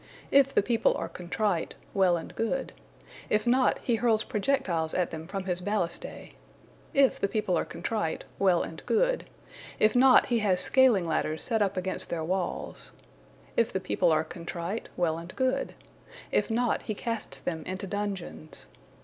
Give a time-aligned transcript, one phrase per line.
[0.31, 2.73] If the people are contrite, well and good;
[3.29, 6.31] if not, he hurls projectiles at them from his ballistae.
[6.91, 9.25] If the people are contrite, well and good;
[9.77, 12.91] if not, he has scaling ladders set up against their walls.
[13.55, 15.75] If the people are contrite, well and good;
[16.31, 18.65] if not, he casts them into dungeons.